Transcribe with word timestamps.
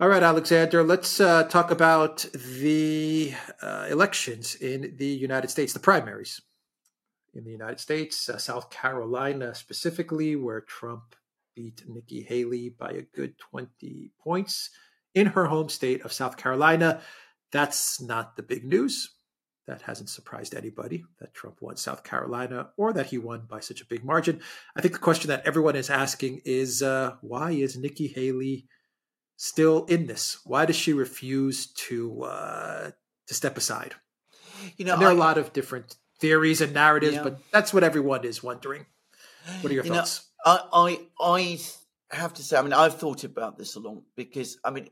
All 0.00 0.08
right, 0.08 0.22
Alexander, 0.22 0.82
let's 0.82 1.20
uh, 1.20 1.42
talk 1.42 1.70
about 1.70 2.24
the 2.32 3.34
uh, 3.60 3.86
elections 3.90 4.54
in 4.54 4.94
the 4.96 5.04
United 5.04 5.50
States, 5.50 5.74
the 5.74 5.78
primaries 5.78 6.40
in 7.34 7.44
the 7.44 7.50
United 7.50 7.80
States, 7.80 8.26
uh, 8.30 8.38
South 8.38 8.70
Carolina 8.70 9.54
specifically, 9.54 10.36
where 10.36 10.62
Trump 10.62 11.14
beat 11.54 11.82
Nikki 11.86 12.22
Haley 12.22 12.70
by 12.70 12.92
a 12.92 13.02
good 13.14 13.36
20 13.36 14.10
points 14.18 14.70
in 15.14 15.26
her 15.26 15.44
home 15.44 15.68
state 15.68 16.02
of 16.02 16.14
South 16.14 16.38
Carolina. 16.38 17.02
That's 17.52 18.00
not 18.00 18.36
the 18.36 18.42
big 18.42 18.64
news. 18.64 19.10
That 19.66 19.82
hasn't 19.82 20.08
surprised 20.08 20.54
anybody 20.54 21.04
that 21.18 21.34
Trump 21.34 21.60
won 21.60 21.76
South 21.76 22.04
Carolina 22.04 22.70
or 22.78 22.94
that 22.94 23.08
he 23.08 23.18
won 23.18 23.42
by 23.46 23.60
such 23.60 23.82
a 23.82 23.86
big 23.86 24.02
margin. 24.02 24.40
I 24.74 24.80
think 24.80 24.94
the 24.94 25.00
question 25.00 25.28
that 25.28 25.46
everyone 25.46 25.76
is 25.76 25.90
asking 25.90 26.40
is 26.46 26.82
uh, 26.82 27.16
why 27.20 27.50
is 27.50 27.76
Nikki 27.76 28.08
Haley 28.08 28.66
still 29.40 29.86
in 29.86 30.06
this? 30.06 30.38
Why 30.44 30.66
does 30.66 30.76
she 30.76 30.92
refuse 30.92 31.66
to 31.88 32.24
uh, 32.24 32.90
to 33.26 33.34
step 33.34 33.56
aside? 33.56 33.94
You 34.76 34.84
know, 34.84 34.92
and 34.92 35.02
there 35.02 35.08
are 35.08 35.12
I, 35.12 35.14
a 35.14 35.18
lot 35.18 35.38
of 35.38 35.54
different 35.54 35.96
theories 36.18 36.60
and 36.60 36.74
narratives, 36.74 37.14
yeah. 37.14 37.22
but 37.22 37.38
that's 37.50 37.72
what 37.72 37.82
everyone 37.82 38.24
is 38.24 38.42
wondering. 38.42 38.84
What 39.62 39.70
are 39.70 39.74
your 39.74 39.84
you 39.84 39.94
thoughts? 39.94 40.28
Know, 40.44 40.58
I, 40.72 40.98
I 41.10 41.58
I 42.12 42.16
have 42.16 42.34
to 42.34 42.42
say, 42.42 42.58
I 42.58 42.62
mean, 42.62 42.74
I've 42.74 42.98
thought 42.98 43.24
about 43.24 43.56
this 43.56 43.76
a 43.76 43.80
lot 43.80 44.02
because 44.14 44.58
I 44.62 44.70
mean, 44.70 44.90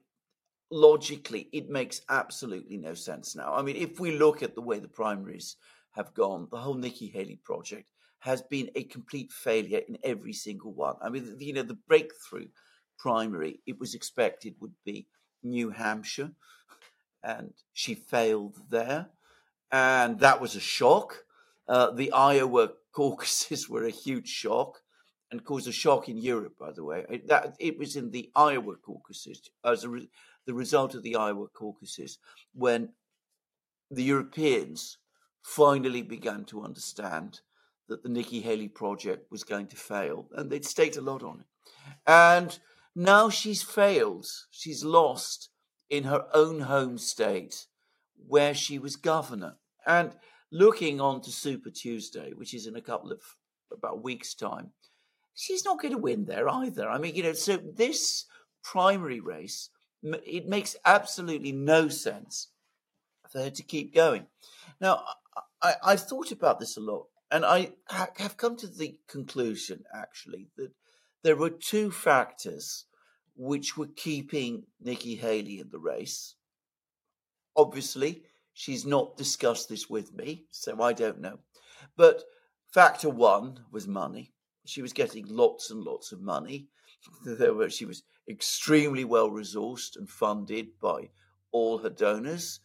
logically, 0.70 1.50
it 1.52 1.68
makes 1.68 2.00
absolutely 2.08 2.78
no 2.78 2.94
sense 2.94 3.36
now. 3.36 3.52
I 3.54 3.60
mean, 3.60 3.76
if 3.76 4.00
we 4.00 4.16
look 4.16 4.42
at 4.42 4.54
the 4.54 4.62
way 4.62 4.78
the 4.78 4.88
primaries 4.88 5.56
have 5.92 6.14
gone, 6.14 6.48
the 6.50 6.58
whole 6.58 6.74
Nikki 6.74 7.08
Haley 7.08 7.38
project 7.44 7.90
has 8.20 8.40
been 8.40 8.70
a 8.74 8.84
complete 8.84 9.30
failure 9.30 9.82
in 9.86 9.98
every 10.02 10.32
single 10.32 10.72
one. 10.72 10.96
I 11.02 11.10
mean, 11.10 11.36
you 11.38 11.52
know, 11.52 11.62
the 11.62 11.78
breakthrough 11.86 12.48
primary, 12.98 13.60
it 13.66 13.78
was 13.78 13.94
expected 13.94 14.54
would 14.60 14.74
be 14.84 15.06
New 15.42 15.70
Hampshire, 15.70 16.32
and 17.22 17.54
she 17.72 17.94
failed 17.94 18.56
there. 18.70 19.06
And 19.70 20.18
that 20.20 20.40
was 20.40 20.56
a 20.56 20.60
shock. 20.60 21.24
Uh, 21.68 21.90
the 21.90 22.12
Iowa 22.12 22.70
caucuses 22.92 23.68
were 23.68 23.84
a 23.84 23.90
huge 23.90 24.28
shock 24.28 24.82
and 25.30 25.44
caused 25.44 25.68
a 25.68 25.72
shock 25.72 26.08
in 26.08 26.16
Europe, 26.16 26.56
by 26.58 26.72
the 26.72 26.84
way. 26.84 27.04
It, 27.08 27.28
that, 27.28 27.54
it 27.58 27.78
was 27.78 27.96
in 27.96 28.10
the 28.10 28.30
Iowa 28.34 28.76
caucuses, 28.76 29.50
as 29.64 29.86
re- 29.86 30.08
the 30.46 30.54
result 30.54 30.94
of 30.94 31.02
the 31.02 31.16
Iowa 31.16 31.48
caucuses, 31.48 32.18
when 32.54 32.90
the 33.90 34.02
Europeans 34.02 34.98
finally 35.42 36.02
began 36.02 36.44
to 36.46 36.62
understand 36.62 37.40
that 37.88 38.02
the 38.02 38.08
Nikki 38.08 38.40
Haley 38.40 38.68
project 38.68 39.30
was 39.30 39.44
going 39.44 39.66
to 39.68 39.76
fail, 39.76 40.28
and 40.34 40.50
they'd 40.50 40.64
staked 40.64 40.96
a 40.96 41.02
lot 41.02 41.22
on 41.22 41.40
it. 41.40 41.46
And 42.06 42.58
now 42.98 43.30
she's 43.30 43.62
failed. 43.62 44.26
She's 44.50 44.84
lost 44.84 45.50
in 45.88 46.02
her 46.02 46.26
own 46.34 46.62
home 46.62 46.98
state 46.98 47.66
where 48.26 48.54
she 48.54 48.76
was 48.76 48.96
governor. 48.96 49.54
And 49.86 50.16
looking 50.50 51.00
on 51.00 51.20
to 51.20 51.30
Super 51.30 51.70
Tuesday, 51.70 52.32
which 52.34 52.52
is 52.52 52.66
in 52.66 52.74
a 52.74 52.80
couple 52.80 53.12
of 53.12 53.20
about 53.72 54.02
weeks' 54.02 54.34
time, 54.34 54.72
she's 55.32 55.64
not 55.64 55.80
going 55.80 55.92
to 55.92 55.98
win 55.98 56.24
there 56.24 56.48
either. 56.48 56.88
I 56.88 56.98
mean, 56.98 57.14
you 57.14 57.22
know, 57.22 57.34
so 57.34 57.56
this 57.56 58.24
primary 58.64 59.20
race, 59.20 59.70
it 60.02 60.48
makes 60.48 60.74
absolutely 60.84 61.52
no 61.52 61.88
sense 61.88 62.48
for 63.30 63.38
her 63.44 63.50
to 63.50 63.62
keep 63.62 63.94
going. 63.94 64.26
Now, 64.80 65.04
I, 65.62 65.74
I've 65.84 66.02
thought 66.02 66.32
about 66.32 66.58
this 66.58 66.76
a 66.76 66.80
lot, 66.80 67.06
and 67.30 67.44
I 67.44 67.74
have 68.16 68.36
come 68.36 68.56
to 68.56 68.66
the 68.66 68.98
conclusion, 69.06 69.84
actually, 69.94 70.48
that 70.56 70.72
there 71.22 71.36
were 71.36 71.50
two 71.50 71.92
factors 71.92 72.86
which 73.38 73.76
were 73.76 73.86
keeping 73.86 74.64
Nikki 74.80 75.14
Haley 75.14 75.60
in 75.60 75.70
the 75.70 75.78
race. 75.78 76.34
Obviously, 77.56 78.24
she's 78.52 78.84
not 78.84 79.16
discussed 79.16 79.68
this 79.68 79.88
with 79.88 80.12
me, 80.12 80.46
so 80.50 80.82
I 80.82 80.92
don't 80.92 81.20
know. 81.20 81.38
But 81.96 82.24
factor 82.74 83.08
one 83.08 83.60
was 83.70 83.86
money. 83.86 84.32
She 84.66 84.82
was 84.82 84.92
getting 84.92 85.24
lots 85.28 85.70
and 85.70 85.82
lots 85.84 86.10
of 86.10 86.20
money. 86.20 86.66
Were, 87.26 87.70
she 87.70 87.84
was 87.84 88.02
extremely 88.28 89.04
well 89.04 89.30
resourced 89.30 89.96
and 89.96 90.10
funded 90.10 90.78
by 90.80 91.10
all 91.52 91.78
her 91.78 91.90
donors. 91.90 92.58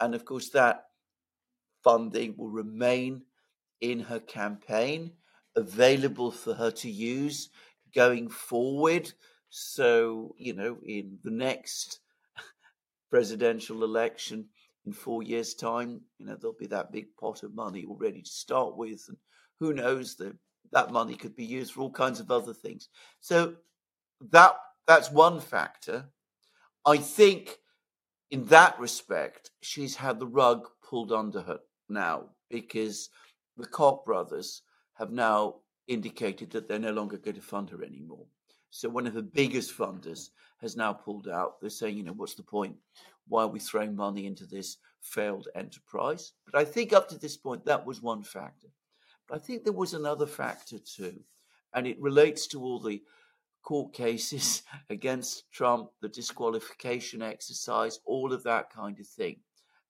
And 0.00 0.14
of 0.14 0.24
course, 0.24 0.50
that 0.50 0.84
funding 1.82 2.34
will 2.36 2.50
remain 2.50 3.22
in 3.80 3.98
her 3.98 4.20
campaign, 4.20 5.10
available 5.56 6.30
for 6.30 6.54
her 6.54 6.70
to 6.70 6.88
use 6.88 7.50
going 7.92 8.28
forward 8.28 9.12
so, 9.50 10.34
you 10.38 10.54
know, 10.54 10.78
in 10.84 11.18
the 11.22 11.30
next 11.30 12.00
presidential 13.10 13.84
election 13.84 14.46
in 14.86 14.92
four 14.92 15.22
years' 15.22 15.54
time, 15.54 16.00
you 16.18 16.26
know, 16.26 16.36
there'll 16.36 16.56
be 16.56 16.66
that 16.68 16.92
big 16.92 17.14
pot 17.18 17.42
of 17.42 17.54
money 17.54 17.84
already 17.84 18.22
to 18.22 18.30
start 18.30 18.76
with. 18.76 19.04
And 19.08 19.16
who 19.58 19.74
knows 19.74 20.14
that 20.16 20.34
that 20.72 20.92
money 20.92 21.16
could 21.16 21.34
be 21.34 21.44
used 21.44 21.72
for 21.72 21.82
all 21.82 21.90
kinds 21.90 22.20
of 22.20 22.30
other 22.30 22.54
things. 22.54 22.88
So 23.20 23.56
that 24.30 24.54
that's 24.86 25.10
one 25.10 25.40
factor. 25.40 26.06
I 26.86 26.96
think 26.96 27.58
in 28.30 28.46
that 28.46 28.78
respect, 28.78 29.50
she's 29.60 29.96
had 29.96 30.18
the 30.18 30.26
rug 30.26 30.68
pulled 30.88 31.12
under 31.12 31.42
her 31.42 31.58
now 31.88 32.30
because 32.48 33.10
the 33.56 33.66
Koch 33.66 34.04
brothers 34.04 34.62
have 34.94 35.10
now 35.10 35.56
indicated 35.88 36.50
that 36.52 36.68
they're 36.68 36.78
no 36.78 36.92
longer 36.92 37.18
going 37.18 37.36
to 37.36 37.42
fund 37.42 37.70
her 37.70 37.82
anymore. 37.84 38.26
So 38.70 38.88
one 38.88 39.06
of 39.06 39.14
the 39.14 39.22
biggest 39.22 39.76
funders 39.76 40.30
has 40.60 40.76
now 40.76 40.92
pulled 40.92 41.28
out. 41.28 41.60
They're 41.60 41.70
saying, 41.70 41.96
you 41.96 42.04
know, 42.04 42.12
what's 42.12 42.34
the 42.34 42.42
point? 42.42 42.76
Why 43.28 43.42
are 43.42 43.48
we 43.48 43.60
throwing 43.60 43.94
money 43.94 44.26
into 44.26 44.46
this 44.46 44.76
failed 45.00 45.48
enterprise? 45.54 46.32
But 46.44 46.58
I 46.58 46.64
think 46.64 46.92
up 46.92 47.08
to 47.08 47.18
this 47.18 47.36
point, 47.36 47.64
that 47.64 47.84
was 47.84 48.02
one 48.02 48.22
factor. 48.22 48.68
But 49.28 49.36
I 49.36 49.38
think 49.38 49.64
there 49.64 49.72
was 49.72 49.94
another 49.94 50.26
factor 50.26 50.78
too, 50.78 51.20
and 51.74 51.86
it 51.86 52.00
relates 52.00 52.46
to 52.48 52.62
all 52.62 52.80
the 52.80 53.02
court 53.62 53.92
cases 53.94 54.62
against 54.88 55.50
Trump, 55.52 55.90
the 56.00 56.08
disqualification 56.08 57.22
exercise, 57.22 58.00
all 58.04 58.32
of 58.32 58.42
that 58.44 58.70
kind 58.70 58.98
of 58.98 59.06
thing. 59.06 59.36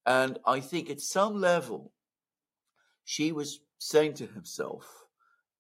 And 0.07 0.39
I 0.47 0.61
think 0.61 0.91
at 0.91 1.01
some 1.01 1.41
level, 1.41 1.93
she 3.05 3.33
was 3.33 3.61
saying 3.79 4.15
to 4.15 4.27
herself, 4.27 5.05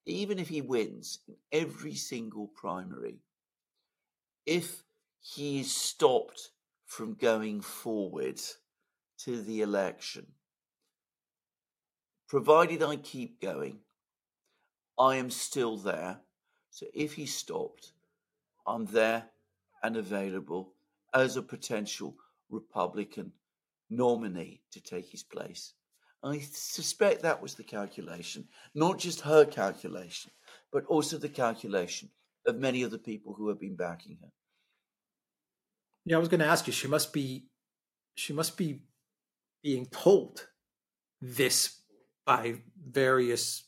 even 0.06 0.38
if 0.38 0.48
he 0.48 0.60
wins 0.60 1.20
in 1.28 1.36
every 1.52 1.94
single 1.94 2.48
primary, 2.48 3.18
if 4.46 4.82
he 5.20 5.60
is 5.60 5.70
stopped 5.70 6.50
from 6.86 7.14
going 7.14 7.60
forward 7.60 8.40
to 9.18 9.42
the 9.42 9.60
election, 9.60 10.26
provided 12.28 12.82
I 12.82 12.96
keep 12.96 13.40
going, 13.40 13.78
I 14.98 15.16
am 15.16 15.30
still 15.30 15.76
there. 15.76 16.20
So 16.70 16.86
if 16.94 17.14
he 17.14 17.26
stopped, 17.26 17.92
I'm 18.66 18.86
there 18.86 19.24
and 19.82 19.96
available 19.96 20.72
as 21.12 21.36
a 21.36 21.42
potential 21.42 22.16
Republican 22.50 23.32
nominee 23.88 24.62
to 24.70 24.80
take 24.80 25.08
his 25.08 25.22
place. 25.22 25.74
I 26.22 26.40
suspect 26.40 27.22
that 27.22 27.40
was 27.40 27.54
the 27.54 27.64
calculation, 27.64 28.48
not 28.74 28.98
just 28.98 29.22
her 29.22 29.44
calculation, 29.44 30.30
but 30.72 30.84
also 30.86 31.16
the 31.16 31.28
calculation 31.28 32.10
of 32.46 32.56
many 32.56 32.82
of 32.82 32.90
the 32.90 32.98
people 32.98 33.34
who 33.34 33.48
have 33.48 33.60
been 33.60 33.76
backing 33.76 34.18
her. 34.20 34.28
Yeah, 36.04 36.16
I 36.16 36.20
was 36.20 36.28
going 36.28 36.40
to 36.40 36.46
ask 36.46 36.66
you. 36.66 36.72
She 36.72 36.88
must 36.88 37.12
be, 37.12 37.46
she 38.14 38.32
must 38.32 38.56
be 38.56 38.82
being 39.62 39.86
told 39.86 40.46
this 41.20 41.80
by 42.24 42.56
various 42.82 43.64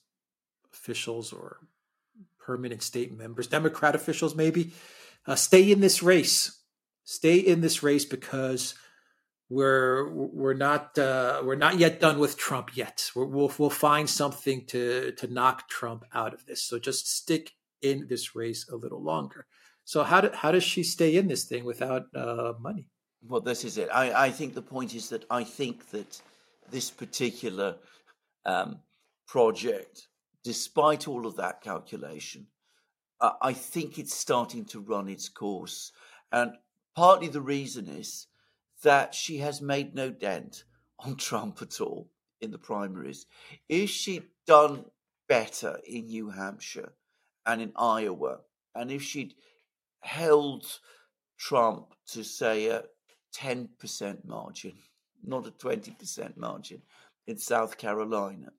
officials 0.73 1.33
or 1.33 1.59
permanent 2.39 2.83
state 2.83 3.17
members, 3.17 3.47
Democrat 3.47 3.95
officials, 3.95 4.35
maybe. 4.35 4.73
Uh, 5.27 5.35
stay 5.37 5.71
in 5.71 5.81
this 5.81 6.03
race. 6.03 6.59
Stay 7.05 7.37
in 7.37 7.61
this 7.61 7.83
race 7.83 8.05
because 8.05 8.75
we're 9.49 10.11
we're 10.11 10.55
not 10.55 10.97
uh, 10.99 11.43
we're 11.45 11.57
not 11.57 11.79
yet 11.79 12.01
done 12.01 12.19
with 12.19 12.39
Trump 12.39 12.77
yet. 12.77 13.11
we 13.15 13.25
will 13.27 13.53
we'll 13.59 13.71
find 13.71 14.09
something 14.09 14.65
to 14.67 15.13
to 15.13 15.27
knock 15.27 15.69
Trump 15.69 16.05
out 16.15 16.33
of 16.33 16.47
this. 16.47 16.63
So 16.63 16.79
just 16.79 17.07
stick 17.07 17.53
in 17.83 18.07
this 18.09 18.35
race 18.35 18.69
a 18.69 18.77
little 18.77 19.03
longer. 19.03 19.47
So 19.85 20.05
how 20.05 20.21
do, 20.21 20.31
how 20.33 20.53
does 20.53 20.63
she 20.65 20.83
stay 20.85 21.17
in 21.17 21.29
this 21.29 21.45
thing 21.45 21.65
without 21.65 22.07
uh, 22.15 22.55
money? 22.61 22.87
Well, 23.27 23.41
this 23.41 23.65
is 23.65 23.79
it. 23.79 23.89
I, 23.93 24.27
I 24.27 24.31
think 24.31 24.55
the 24.55 24.63
point 24.63 24.95
is 24.95 25.09
that 25.11 25.25
I 25.31 25.45
think 25.45 25.91
that 25.91 26.21
this 26.71 26.91
particular 26.91 27.77
um, 28.45 28.81
project, 29.27 30.09
despite 30.45 31.07
all 31.07 31.27
of 31.27 31.37
that 31.37 31.61
calculation, 31.61 32.47
uh, 33.21 33.33
I 33.41 33.53
think 33.53 33.99
it's 33.99 34.15
starting 34.15 34.65
to 34.67 34.81
run 34.81 35.09
its 35.09 35.29
course, 35.29 35.93
and 36.33 36.53
partly 36.97 37.29
the 37.29 37.41
reason 37.41 37.89
is 37.89 38.27
that 38.83 39.15
she 39.15 39.39
has 39.39 39.61
made 39.61 39.95
no 39.95 40.11
dent 40.11 40.65
on 40.99 41.17
Trump 41.17 41.63
at 41.63 41.81
all 41.81 42.11
in 42.41 42.51
the 42.51 42.59
primaries. 42.59 43.27
Is 43.69 43.91
she 43.91 44.23
done 44.47 44.85
better 45.29 45.79
in 45.87 46.07
New 46.07 46.31
Hampshire 46.31 46.93
and 47.47 47.63
in 47.63 47.73
Iowa? 47.77 48.41
And 48.75 48.91
if 48.91 49.03
she'd 49.03 49.35
held 50.01 50.67
Trump 51.39 51.95
to 52.09 52.25
say 52.25 52.67
a 52.67 52.85
10% 53.37 54.25
margin, 54.25 54.75
not 55.25 55.47
a 55.47 55.51
20% 55.51 56.37
margin 56.37 56.83
in 57.27 57.39
South 57.39 57.79
Carolina, 57.79 58.53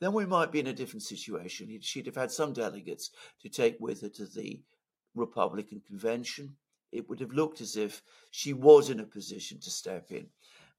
then 0.00 0.12
we 0.12 0.26
might 0.26 0.52
be 0.52 0.60
in 0.60 0.66
a 0.66 0.72
different 0.72 1.02
situation. 1.02 1.78
She'd 1.80 2.06
have 2.06 2.16
had 2.16 2.30
some 2.30 2.52
delegates 2.52 3.10
to 3.40 3.48
take 3.48 3.76
with 3.80 4.00
her 4.02 4.08
to 4.10 4.26
the 4.26 4.60
Republican 5.14 5.80
convention. 5.86 6.56
It 6.92 7.08
would 7.08 7.20
have 7.20 7.32
looked 7.32 7.60
as 7.60 7.76
if 7.76 8.02
she 8.30 8.52
was 8.52 8.90
in 8.90 9.00
a 9.00 9.04
position 9.04 9.58
to 9.60 9.70
step 9.70 10.10
in. 10.10 10.26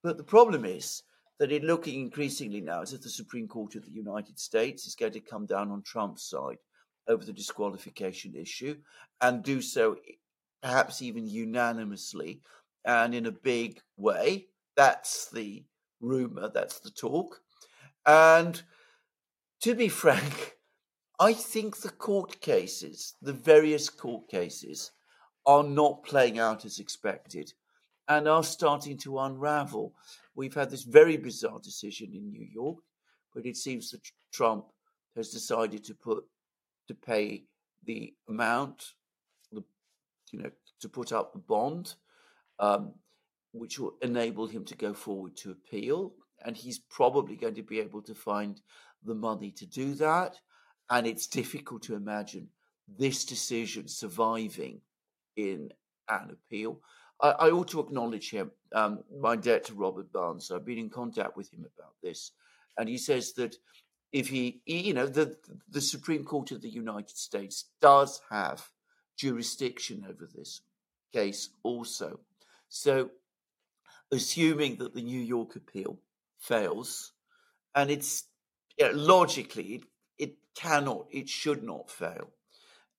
But 0.04 0.18
the 0.18 0.24
problem 0.24 0.64
is 0.64 1.04
that 1.40 1.52
it's 1.52 1.66
looking 1.66 2.00
increasingly 2.00 2.62
now 2.62 2.82
as 2.82 2.94
if 2.94 3.02
the 3.02 3.10
Supreme 3.10 3.48
Court 3.48 3.76
of 3.76 3.86
the 3.86 3.92
United 3.92 4.40
States 4.40 4.86
is 4.86 4.96
going 4.96 5.14
to 5.14 5.20
come 5.20 5.46
down 5.46 5.72
on 5.72 5.82
Trump's 5.82 6.24
side 6.30 6.58
over 7.08 7.26
the 7.26 7.34
disqualification 7.34 8.36
issue 8.36 8.78
and 9.22 9.44
do 9.44 9.62
so 9.62 9.98
perhaps 10.62 11.02
even 11.02 11.28
unanimously 11.28 12.42
and 12.86 13.14
in 13.14 13.26
a 13.26 13.32
big 13.32 13.82
way. 13.98 14.48
That's 14.76 15.30
the 15.30 15.64
rumor, 16.00 16.50
that's 16.54 16.80
the 16.80 16.92
talk. 16.92 17.42
And 18.06 18.62
to 19.62 19.76
be 19.76 19.88
frank, 19.88 20.58
I 21.20 21.34
think 21.34 21.78
the 21.78 21.90
court 21.90 22.42
cases, 22.42 23.16
the 23.22 23.34
various 23.34 23.90
court 23.90 24.28
cases, 24.30 24.92
are 25.46 25.64
not 25.64 26.04
playing 26.04 26.40
out 26.40 26.66
as 26.66 26.80
expected 26.80 27.54
and 28.08 28.28
are 28.28 28.44
starting 28.44 28.98
to 28.98 29.20
unravel. 29.20 29.94
We've 30.36 30.54
had 30.54 30.70
this 30.70 30.84
very 30.84 31.18
bizarre 31.18 31.60
decision 31.60 32.12
in 32.14 32.30
New 32.30 32.48
York, 32.52 32.78
but 33.34 33.46
it 33.46 33.58
seems 33.58 33.92
that 33.92 34.02
Trump 34.34 34.66
has 35.16 35.30
decided 35.30 35.84
to 35.86 35.94
put 35.94 36.24
to 36.88 36.96
pay 36.96 37.46
the 37.86 38.14
amount, 38.28 38.92
the, 39.52 39.64
you 40.32 40.40
know, 40.40 40.52
to 40.82 40.90
put 40.90 41.14
up 41.14 41.32
the 41.32 41.40
bond, 41.40 41.96
um, 42.60 42.94
which 43.54 43.80
will 43.80 43.96
enable 44.02 44.48
him 44.48 44.66
to 44.66 44.76
go 44.76 44.94
forward 44.94 45.36
to 45.38 45.52
appeal. 45.52 46.14
And 46.46 46.58
he's 46.58 46.80
probably 46.80 47.38
going 47.38 47.56
to 47.56 47.64
be 47.64 47.80
able 47.80 48.02
to 48.02 48.14
find 48.14 48.60
the 49.06 49.16
money 49.16 49.52
to 49.52 49.66
do 49.66 49.94
that. 49.96 50.38
And 50.90 51.08
it's 51.08 51.28
difficult 51.28 51.84
to 51.84 51.96
imagine 51.96 52.50
this 52.88 53.24
decision 53.24 53.88
surviving 53.88 54.82
in 55.36 55.72
an 56.10 56.30
appeal. 56.32 56.80
I, 57.22 57.30
I 57.32 57.50
ought 57.52 57.70
to 57.70 57.80
acknowledge 57.80 58.30
him, 58.30 58.52
um, 58.74 59.04
my 59.20 59.36
debt 59.36 59.66
to 59.66 59.74
Robert 59.74 60.12
Barnes. 60.12 60.52
I've 60.52 60.66
been 60.66 60.78
in 60.78 60.90
contact 60.90 61.38
with 61.38 61.52
him 61.54 61.66
about 61.78 61.94
this. 62.02 62.32
And 62.78 62.90
he 62.90 62.98
says 62.98 63.34
that 63.34 63.56
if 64.12 64.30
he, 64.30 64.62
you 64.66 64.94
know, 64.94 65.08
the 65.08 65.36
the 65.70 65.82
Supreme 65.82 66.24
Court 66.24 66.52
of 66.52 66.62
the 66.62 66.70
United 66.70 67.18
States 67.18 67.66
does 67.82 68.22
have 68.30 68.70
jurisdiction 69.18 70.06
over 70.08 70.30
this 70.34 70.62
case 71.12 71.50
also. 71.64 72.20
So, 72.70 73.10
assuming 74.12 74.78
that 74.78 74.94
the 74.94 75.02
New 75.02 75.20
York 75.20 75.56
appeal 75.56 75.98
fails, 76.40 77.14
and 77.76 77.90
it's 77.90 78.26
you 78.78 78.92
know, 78.92 78.98
logically 78.98 79.76
it, 79.76 79.84
it, 80.18 80.36
cannot, 80.56 81.08
it 81.12 81.30
should 81.30 81.64
not 81.64 81.90
fail. 81.90 82.30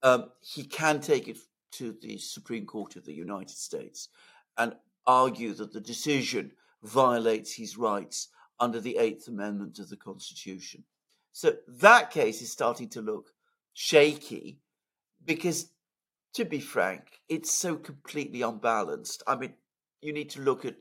Um, 0.02 0.31
he 0.40 0.64
can 0.64 1.00
take 1.00 1.28
it 1.28 1.38
to 1.74 1.96
the 2.02 2.18
Supreme 2.18 2.66
Court 2.66 2.96
of 2.96 3.04
the 3.04 3.12
United 3.14 3.56
States 3.56 4.08
and 4.56 4.74
argue 5.06 5.54
that 5.54 5.72
the 5.72 5.80
decision 5.80 6.52
violates 6.82 7.54
his 7.54 7.76
rights 7.76 8.28
under 8.60 8.80
the 8.80 8.96
Eighth 8.98 9.28
Amendment 9.28 9.78
of 9.78 9.88
the 9.88 9.96
Constitution. 9.96 10.84
So 11.32 11.54
that 11.66 12.10
case 12.10 12.40
is 12.42 12.52
starting 12.52 12.88
to 12.90 13.02
look 13.02 13.32
shaky 13.72 14.60
because, 15.24 15.70
to 16.34 16.44
be 16.44 16.60
frank, 16.60 17.20
it's 17.28 17.52
so 17.52 17.76
completely 17.76 18.42
unbalanced. 18.42 19.22
I 19.26 19.36
mean, 19.36 19.54
you 20.00 20.12
need 20.12 20.30
to 20.30 20.40
look 20.40 20.64
at 20.64 20.76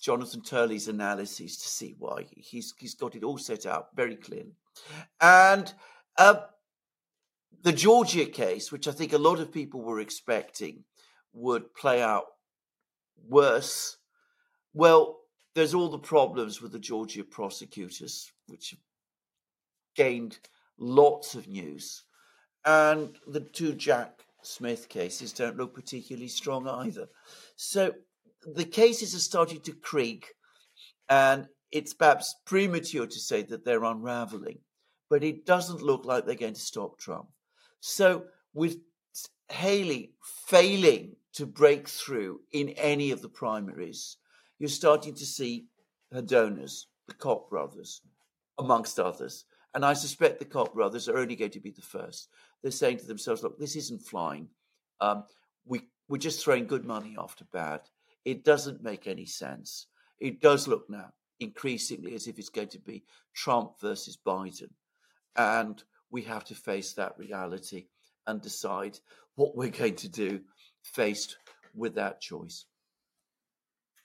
Jonathan 0.00 0.42
Turley's 0.42 0.88
analyses 0.88 1.56
to 1.56 1.68
see 1.68 1.94
why. 1.98 2.26
He's 2.30 2.74
he's 2.78 2.94
got 2.94 3.16
it 3.16 3.24
all 3.24 3.38
set 3.38 3.66
out 3.66 3.88
very 3.96 4.16
clearly. 4.16 4.56
And 5.20 5.72
uh, 6.16 6.42
the 7.62 7.72
Georgia 7.72 8.26
case, 8.26 8.70
which 8.70 8.88
I 8.88 8.92
think 8.92 9.12
a 9.12 9.18
lot 9.18 9.40
of 9.40 9.52
people 9.52 9.82
were 9.82 10.00
expecting 10.00 10.84
would 11.32 11.74
play 11.74 12.02
out 12.02 12.24
worse, 13.28 13.96
well, 14.74 15.18
there's 15.54 15.74
all 15.74 15.88
the 15.88 15.98
problems 15.98 16.62
with 16.62 16.72
the 16.72 16.78
Georgia 16.78 17.24
prosecutors, 17.24 18.30
which 18.46 18.76
gained 19.96 20.38
lots 20.78 21.34
of 21.34 21.48
news. 21.48 22.04
And 22.64 23.16
the 23.26 23.40
two 23.40 23.74
Jack 23.74 24.24
Smith 24.42 24.88
cases 24.88 25.32
don't 25.32 25.56
look 25.56 25.74
particularly 25.74 26.28
strong 26.28 26.68
either. 26.68 27.08
So 27.56 27.92
the 28.46 28.64
cases 28.64 29.14
are 29.14 29.20
starting 29.20 29.60
to 29.62 29.72
creak, 29.72 30.34
and 31.08 31.48
it's 31.72 31.92
perhaps 31.94 32.36
premature 32.46 33.06
to 33.06 33.18
say 33.18 33.42
that 33.42 33.64
they're 33.64 33.84
unraveling, 33.84 34.60
but 35.10 35.24
it 35.24 35.44
doesn't 35.44 35.82
look 35.82 36.04
like 36.04 36.24
they're 36.24 36.34
going 36.34 36.54
to 36.54 36.60
stop 36.60 36.98
Trump. 36.98 37.28
So, 37.80 38.24
with 38.54 38.78
Haley 39.50 40.12
failing 40.46 41.16
to 41.34 41.46
break 41.46 41.88
through 41.88 42.40
in 42.52 42.70
any 42.70 43.10
of 43.10 43.22
the 43.22 43.28
primaries, 43.28 44.16
you're 44.58 44.68
starting 44.68 45.14
to 45.14 45.26
see 45.26 45.66
her 46.12 46.22
donors, 46.22 46.88
the 47.06 47.14
Koch 47.14 47.48
brothers, 47.48 48.02
amongst 48.58 48.98
others, 48.98 49.44
and 49.74 49.84
I 49.84 49.92
suspect 49.92 50.38
the 50.38 50.44
Koch 50.44 50.74
brothers 50.74 51.08
are 51.08 51.18
only 51.18 51.36
going 51.36 51.50
to 51.52 51.60
be 51.60 51.70
the 51.70 51.82
first. 51.82 52.30
They're 52.62 52.70
saying 52.70 52.98
to 52.98 53.06
themselves, 53.06 53.42
look, 53.42 53.58
this 53.58 53.76
isn't 53.76 54.02
flying. 54.02 54.48
Um, 55.00 55.24
we, 55.64 55.82
we're 56.08 56.18
just 56.18 56.42
throwing 56.42 56.66
good 56.66 56.84
money 56.84 57.16
after 57.18 57.44
bad. 57.52 57.82
It 58.24 58.44
doesn't 58.44 58.82
make 58.82 59.06
any 59.06 59.26
sense. 59.26 59.86
It 60.18 60.40
does 60.40 60.66
look 60.66 60.88
now 60.88 61.12
increasingly 61.40 62.14
as 62.14 62.26
if 62.26 62.38
it's 62.38 62.48
going 62.48 62.68
to 62.68 62.80
be 62.80 63.04
Trump 63.34 63.78
versus 63.80 64.18
Biden. 64.26 64.70
And 65.36 65.82
we 66.10 66.22
have 66.22 66.44
to 66.46 66.54
face 66.54 66.94
that 66.94 67.18
reality 67.18 67.86
and 68.26 68.40
decide 68.40 68.98
what 69.34 69.56
we're 69.56 69.70
going 69.70 69.96
to 69.96 70.08
do 70.08 70.40
faced 70.82 71.36
with 71.74 71.94
that 71.94 72.20
choice. 72.20 72.64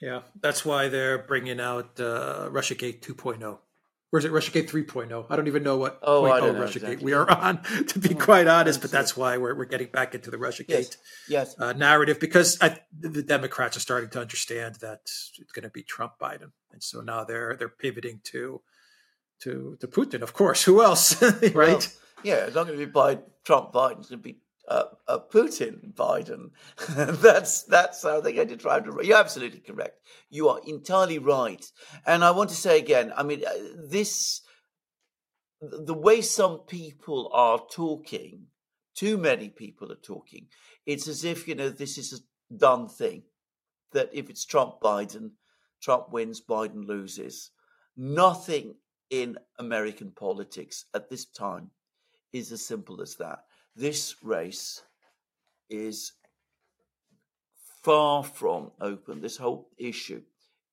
Yeah, 0.02 0.22
that's 0.42 0.66
why 0.66 0.90
they're 0.90 1.20
bringing 1.20 1.60
out 1.60 2.00
uh, 2.00 2.50
Russiagate 2.52 3.02
2.0 3.02 3.58
or 4.14 4.20
is 4.20 4.26
it 4.26 4.32
Russiagate 4.32 4.70
3.0? 4.70 5.26
I 5.28 5.36
don't 5.36 5.48
even 5.48 5.64
know 5.64 5.78
what 5.78 5.98
oh, 6.04 6.22
point 6.22 6.34
I 6.34 6.40
don't 6.40 6.56
know 6.56 6.64
Russiagate 6.64 6.76
exactly. 6.76 7.06
we 7.06 7.14
are 7.14 7.30
on, 7.30 7.64
to 7.88 7.98
be 7.98 8.14
oh, 8.14 8.18
quite 8.18 8.46
honest. 8.46 8.80
But 8.80 8.92
that's 8.92 9.18
why 9.18 9.38
we're, 9.38 9.56
we're 9.56 9.66
getting 9.66 9.88
back 9.88 10.14
into 10.14 10.30
the 10.30 10.38
Russiagate 10.38 10.68
yes. 10.70 10.98
yes. 11.28 11.56
Uh, 11.58 11.74
narrative 11.74 12.20
because 12.20 12.60
I, 12.62 12.80
the 12.98 13.24
Democrats 13.24 13.76
are 13.76 13.80
starting 13.80 14.12
to 14.12 14.22
understand 14.22 14.76
that 14.82 15.00
it's 15.40 15.52
going 15.52 15.64
to 15.64 15.72
be 15.72 15.82
Trump 15.82 16.14
Biden, 16.22 16.52
and 16.72 16.84
so 16.84 17.02
now 17.02 17.24
they're 17.24 17.56
they're 17.58 17.70
pivoting 17.70 18.22
to 18.26 18.62
to 19.44 19.78
to 19.80 19.88
Putin. 19.88 20.22
Of 20.22 20.34
course, 20.34 20.64
who 20.68 20.84
else, 20.84 21.22
right? 21.22 21.54
Well, 21.54 21.82
yeah, 22.24 22.46
it's 22.46 22.56
not 22.56 22.68
going 22.68 22.80
to 22.80 22.86
be 22.86 22.92
Biden, 22.92 23.24
Trump 23.44 23.74
Biden. 23.74 24.00
It's 24.00 24.10
going 24.10 24.22
to 24.22 24.30
be 24.30 24.38
uh, 24.68 24.86
uh, 25.08 25.20
Putin 25.32 25.94
Biden. 25.94 26.52
that's 27.22 27.64
that's 27.64 28.04
how 28.04 28.22
they're 28.22 28.34
going 28.34 28.48
to 28.50 28.58
try 28.58 28.80
to. 28.80 29.00
You're 29.04 29.18
absolutely 29.18 29.60
correct. 29.60 30.00
You 30.30 30.50
are 30.50 30.62
entirely 30.66 31.20
right. 31.20 31.64
And 32.06 32.24
I 32.24 32.32
want 32.32 32.50
to 32.50 32.56
say 32.56 32.80
again. 32.80 33.14
I 33.16 33.24
mean, 33.24 33.44
uh, 33.46 33.52
this 33.90 34.42
the 35.62 35.94
way 35.94 36.22
some 36.22 36.60
people 36.60 37.30
are 37.34 37.60
talking. 37.72 38.48
Too 38.96 39.18
many 39.18 39.50
people 39.50 39.92
are 39.92 39.96
talking. 39.96 40.48
It's 40.86 41.08
as 41.08 41.24
if 41.24 41.48
you 41.48 41.56
know 41.56 41.70
this 41.70 41.98
is 41.98 42.14
a 42.14 42.56
done 42.56 42.88
thing. 42.88 43.24
That 43.92 44.10
if 44.14 44.30
it's 44.30 44.46
Trump 44.46 44.82
Biden, 44.82 45.32
Trump 45.82 46.12
wins, 46.12 46.42
Biden 46.42 46.86
loses. 46.86 47.52
Nothing 47.96 48.76
in 49.10 49.38
American 49.60 50.12
politics 50.12 50.86
at 50.94 51.10
this 51.10 51.26
time 51.26 51.70
is 52.32 52.52
as 52.52 52.66
simple 52.66 53.02
as 53.02 53.16
that 53.16 53.46
this 53.76 54.16
race 54.24 54.84
is 55.70 56.14
far 57.84 58.24
from 58.24 58.72
open. 58.80 59.22
This 59.22 59.38
whole 59.38 59.70
issue 59.78 60.22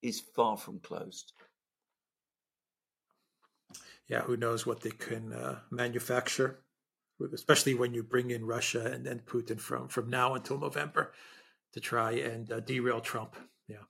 is 0.03 0.21
far 0.21 0.57
from 0.57 0.79
closed. 0.81 1.33
Yeah, 4.09 4.23
who 4.23 4.37
knows 4.37 4.67
what 4.67 4.81
they 4.81 4.91
can 4.91 5.33
uh, 5.33 5.61
manufacture, 5.71 6.61
especially 7.33 7.75
when 7.75 7.95
you 7.95 8.03
bring 8.03 8.31
in 8.31 8.45
Russia 8.45 8.87
and 8.87 9.07
then 9.07 9.21
Putin 9.21 9.61
from 9.61 9.89
from 9.89 10.11
now 10.11 10.35
until 10.35 10.59
November 10.59 11.13
to 11.73 11.81
try 11.81 12.13
and 12.13 12.51
uh, 12.51 12.61
derail 12.61 13.01
Trump. 13.01 13.37
Yeah, 13.69 13.85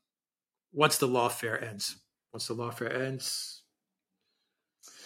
once 0.73 0.99
the 0.99 1.09
lawfare 1.09 1.63
ends, 1.63 1.97
once 2.33 2.47
the 2.47 2.55
lawfare 2.55 2.95
ends, 2.95 3.60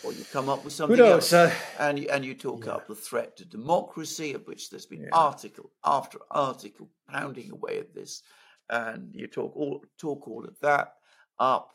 or 0.05 0.13
you 0.13 0.25
come 0.33 0.49
up 0.49 0.65
with 0.65 0.73
something 0.73 1.01
else, 1.01 1.33
uh, 1.33 1.53
and 1.79 1.99
you, 1.99 2.09
and 2.11 2.25
you 2.25 2.35
talk 2.35 2.67
yeah. 2.67 2.73
up 2.73 2.87
the 2.87 2.95
threat 2.95 3.37
to 3.37 3.45
democracy, 3.45 4.33
of 4.33 4.47
which 4.47 4.71
there's 4.71 4.87
been 4.87 5.03
yeah. 5.03 5.09
article 5.13 5.71
after 5.85 6.19
article 6.31 6.89
pounding 7.09 7.51
away 7.51 7.79
at 7.79 7.95
this, 7.95 8.23
and 8.71 9.11
you 9.15 9.27
talk 9.27 9.55
all 9.57 9.85
talk 9.99 10.29
all 10.29 10.45
of 10.45 10.59
that 10.61 10.95
up, 11.39 11.73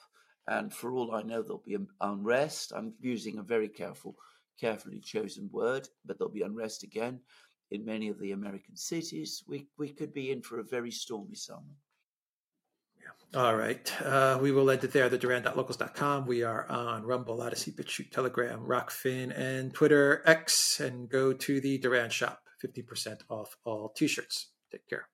and 0.47 0.73
for 0.73 0.91
all 0.91 1.15
I 1.15 1.21
know, 1.23 1.41
there'll 1.41 1.63
be 1.65 1.77
unrest. 2.01 2.73
I'm 2.75 2.93
using 2.99 3.37
a 3.37 3.43
very 3.43 3.69
careful, 3.69 4.15
carefully 4.59 4.99
chosen 4.99 5.49
word, 5.51 5.87
but 6.05 6.17
there'll 6.17 6.31
be 6.33 6.43
unrest 6.43 6.83
again 6.83 7.19
in 7.71 7.85
many 7.85 8.09
of 8.09 8.19
the 8.19 8.31
American 8.31 8.75
cities, 8.75 9.43
we, 9.47 9.67
we 9.77 9.89
could 9.89 10.13
be 10.13 10.31
in 10.31 10.41
for 10.41 10.59
a 10.59 10.63
very 10.63 10.91
stormy 10.91 11.35
summer. 11.35 11.75
All 13.35 13.55
right. 13.55 14.01
Uh, 14.01 14.39
we 14.41 14.51
will 14.51 14.71
end 14.71 14.83
it 14.83 14.91
there. 14.91 15.07
The 15.07 15.17
Duran.locals.com. 15.17 16.25
We 16.25 16.41
are 16.41 16.67
on 16.67 17.03
Rumble, 17.03 17.43
Odysee, 17.43 17.75
BitChute, 17.75 18.11
Telegram, 18.11 18.61
Rokfin, 18.65 19.37
and 19.37 19.71
Twitter 19.71 20.23
X. 20.25 20.79
And 20.79 21.07
go 21.07 21.33
to 21.33 21.61
the 21.61 21.77
Duran 21.77 22.09
shop. 22.09 22.41
50% 22.65 23.21
off 23.29 23.55
all 23.63 23.89
t 23.95 24.07
shirts. 24.07 24.51
Take 24.71 24.87
care. 24.89 25.09